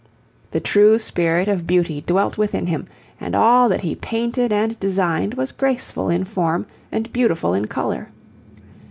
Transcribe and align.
The 0.49 0.59
true 0.59 0.97
spirit 0.97 1.47
of 1.47 1.67
beauty 1.67 2.01
dwelt 2.07 2.35
within 2.35 2.65
him, 2.65 2.87
and 3.19 3.35
all 3.35 3.69
that 3.69 3.81
he 3.81 3.93
painted 3.93 4.51
and 4.51 4.79
designed 4.79 5.35
was 5.35 5.51
graceful 5.51 6.09
in 6.09 6.25
form 6.25 6.65
and 6.91 7.13
beautiful 7.13 7.53
in 7.53 7.67
colour. 7.67 8.09